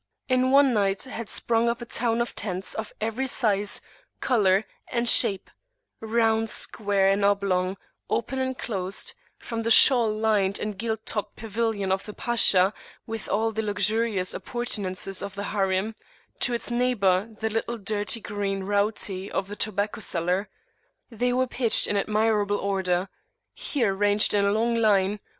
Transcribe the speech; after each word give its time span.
In 0.27 0.49
one 0.49 0.73
night 0.73 1.03
had 1.03 1.29
sprung 1.29 1.69
up 1.69 1.79
a 1.79 1.85
town 1.85 2.21
of 2.21 2.33
tents 2.35 2.73
of 2.73 2.91
every 2.99 3.27
size, 3.27 3.81
colour, 4.19 4.65
and 4.87 5.07
shape; 5.07 5.47
round, 5.99 6.49
square, 6.49 7.07
and 7.11 7.23
oblong; 7.23 7.77
open 8.09 8.39
and 8.39 8.57
closed, 8.57 9.13
from 9.37 9.61
the 9.61 9.69
shawl 9.69 10.11
lined 10.11 10.57
and 10.57 10.75
gilt 10.79 11.05
topped 11.05 11.35
pavilion 11.35 11.91
of 11.91 12.07
the 12.07 12.15
Pasha, 12.15 12.73
with 13.05 13.29
all 13.29 13.51
the 13.51 13.61
luxurious 13.61 14.33
appurtenances 14.33 15.21
of 15.21 15.35
the 15.35 15.43
Harim, 15.53 15.93
to 16.39 16.51
its 16.51 16.71
neighbour 16.71 17.29
the 17.39 17.51
little 17.51 17.77
dirty 17.77 18.21
green 18.21 18.63
"rowtie" 18.63 19.29
of 19.29 19.47
the 19.49 19.55
tobacco 19.55 19.99
seller. 20.01 20.49
They 21.11 21.31
were 21.31 21.45
pitched 21.45 21.85
in 21.85 21.95
admirable 21.95 22.57
order: 22.57 23.07
here 23.53 23.93
ranged 23.93 24.33
in 24.33 24.45
a 24.45 24.51
long 24.51 24.73
line, 24.73 25.17
[p. 25.19 25.23